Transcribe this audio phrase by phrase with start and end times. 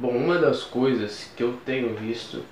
[0.00, 2.44] Bom, uma das coisas que eu tenho visto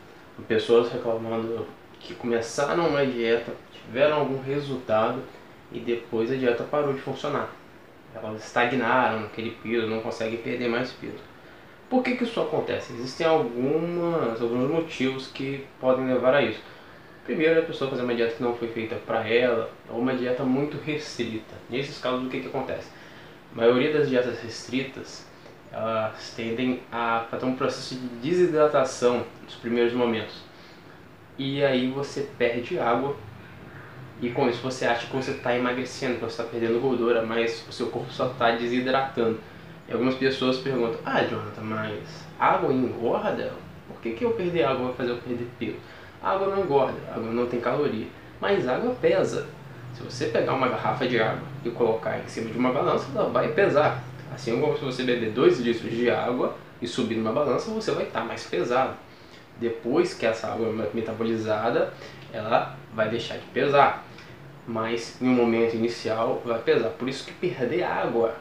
[0.49, 1.65] pessoas reclamando
[2.01, 5.23] que começaram uma dieta, tiveram algum resultado
[5.71, 7.49] e depois a dieta parou de funcionar.
[8.13, 11.21] Elas estagnaram naquele peso, não conseguem perder mais peso.
[11.89, 12.93] Por que, que isso acontece?
[12.95, 16.61] Existem algumas, alguns motivos que podem levar a isso.
[17.25, 20.43] Primeiro, a pessoa fazer uma dieta que não foi feita para ela, ou uma dieta
[20.43, 21.55] muito restrita.
[21.71, 22.89] Nesses casos, o que, que acontece?
[23.53, 25.25] A maioria das dietas restritas,
[25.73, 30.43] elas tendem a fazer um processo de desidratação nos primeiros momentos.
[31.39, 33.17] E aí você perde água
[34.21, 37.67] e com isso você acha que você está emagrecendo, que você está perdendo gordura, mas
[37.69, 39.39] o seu corpo só está desidratando.
[39.89, 43.53] E algumas pessoas perguntam, ah Jonathan, mas água engorda?
[43.87, 45.77] Por que, que eu perder água vai fazer eu perder peso?
[46.23, 48.07] água não engorda, água não tem caloria,
[48.41, 49.47] mas água pesa.
[49.95, 53.29] Se você pegar uma garrafa de água e colocar em cima de uma balança, ela
[53.31, 54.03] vai pesar.
[54.35, 58.05] Assim como se você beber 2 litros de água e subir numa balança, você vai
[58.05, 58.95] estar mais pesado.
[59.59, 61.93] Depois que essa água é metabolizada,
[62.33, 64.05] ela vai deixar de pesar.
[64.67, 66.91] Mas em um momento inicial vai pesar.
[66.91, 68.35] Por isso que perder água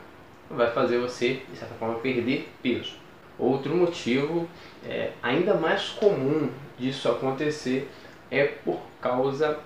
[0.50, 2.94] vai fazer você, de certa forma, perder peso.
[3.38, 4.47] Outro motivo
[4.86, 7.89] é, ainda mais comum disso acontecer
[8.31, 9.59] é por causa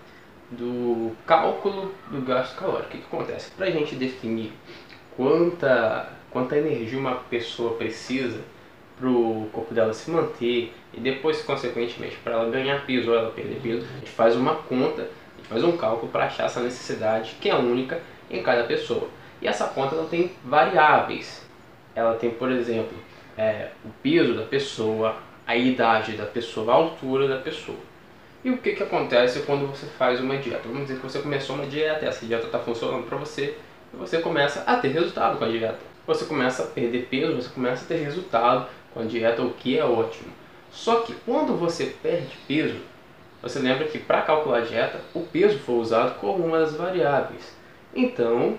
[0.52, 2.88] do cálculo do gasto calórico.
[2.88, 3.52] O que, que acontece?
[3.52, 4.52] Para a gente definir
[5.20, 8.39] quanta, quanta energia uma pessoa precisa
[8.98, 13.30] para o corpo dela se manter e depois, consequentemente, para ela ganhar peso ou ela
[13.30, 16.61] perder peso, a gente faz uma conta, a gente faz um cálculo para achar essa
[16.61, 19.09] necessidade que é única em cada pessoa.
[19.42, 21.45] E essa conta ela tem variáveis.
[21.94, 22.98] Ela tem, por exemplo,
[23.38, 27.78] é, o peso da pessoa, a idade da pessoa, a altura da pessoa.
[28.42, 30.61] E o que, que acontece quando você faz uma dieta?
[30.64, 33.58] Vamos dizer que você começou uma dieta, essa dieta está funcionando para você,
[33.94, 35.80] você começa a ter resultado com a dieta.
[36.06, 39.78] Você começa a perder peso, você começa a ter resultado com a dieta, o que
[39.78, 40.32] é ótimo.
[40.72, 42.80] Só que quando você perde peso,
[43.42, 47.55] você lembra que para calcular a dieta, o peso foi usado como uma das variáveis.
[47.95, 48.58] Então,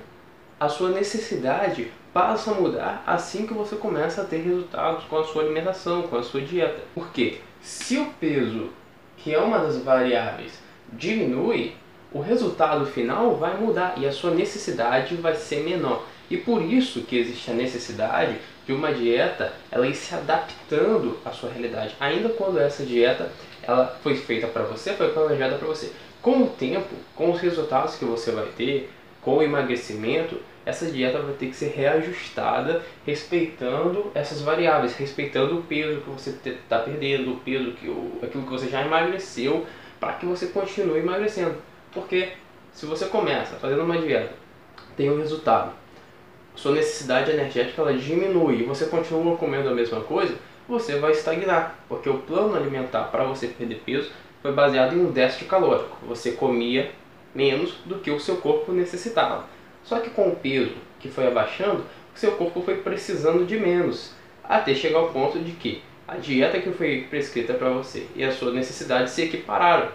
[0.58, 5.24] a sua necessidade passa a mudar assim que você começa a ter resultados com a
[5.24, 6.82] sua alimentação, com a sua dieta.
[6.94, 8.70] Porque se o peso,
[9.16, 10.58] que é uma das variáveis,
[10.92, 11.74] diminui,
[12.12, 16.04] o resultado final vai mudar e a sua necessidade vai ser menor.
[16.30, 21.30] E por isso que existe a necessidade de uma dieta ela ir se adaptando à
[21.30, 23.30] sua realidade, ainda quando essa dieta
[23.62, 25.92] ela foi feita para você, foi planejada para você.
[26.22, 28.90] Com o tempo, com os resultados que você vai ter,
[29.22, 35.62] com o emagrecimento, essa dieta vai ter que ser reajustada respeitando essas variáveis, respeitando o
[35.62, 39.66] peso que você está perdendo, o peso que o, aquilo que você já emagreceu,
[39.98, 41.56] para que você continue emagrecendo.
[41.92, 42.32] Porque
[42.72, 44.32] se você começa fazendo uma dieta,
[44.96, 45.72] tem um resultado,
[46.54, 50.34] sua necessidade energética ela diminui e você continua comendo a mesma coisa,
[50.68, 54.10] você vai estagnar, porque o plano alimentar para você perder peso
[54.42, 55.96] foi baseado em um déficit calórico.
[56.06, 56.90] Você comia
[57.34, 59.44] menos do que o seu corpo necessitava.
[59.84, 61.84] Só que com o peso que foi abaixando,
[62.14, 64.12] o seu corpo foi precisando de menos,
[64.44, 68.32] até chegar ao ponto de que a dieta que foi prescrita para você e a
[68.32, 69.88] sua necessidade se equipararam.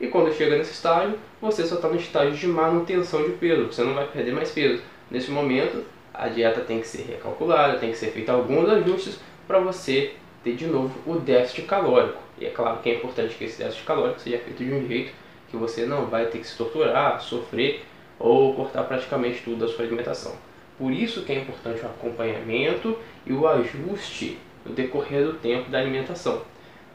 [0.00, 3.84] E quando chega nesse estágio, você só está no estágio de manutenção de peso, você
[3.84, 4.82] não vai perder mais peso.
[5.10, 5.84] Nesse momento,
[6.14, 10.54] a dieta tem que ser recalculada, tem que ser feita alguns ajustes para você ter
[10.54, 12.18] de novo o déficit calórico.
[12.38, 15.12] E é claro que é importante que esse déficit calórico seja feito de um jeito
[15.50, 17.84] que você não vai ter que se torturar, sofrer
[18.18, 20.32] ou cortar praticamente tudo da sua alimentação.
[20.78, 22.96] Por isso que é importante o acompanhamento
[23.26, 26.42] e o ajuste no decorrer do tempo da alimentação.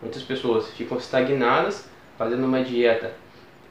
[0.01, 3.13] Muitas pessoas ficam estagnadas fazendo uma dieta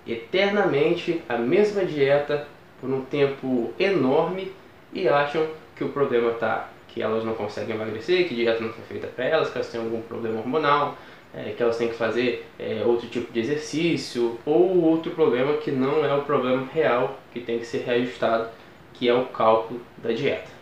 [0.06, 2.47] eternamente, a mesma dieta
[2.81, 4.53] por um tempo enorme
[4.93, 8.84] e acham que o problema está que elas não conseguem emagrecer, que dieta não foi
[8.84, 10.97] feita para elas, que elas têm algum problema hormonal,
[11.34, 15.72] é, que elas têm que fazer é, outro tipo de exercício ou outro problema que
[15.72, 18.49] não é o problema real que tem que ser reajustado,
[18.93, 20.54] que é o cálculo da dieta.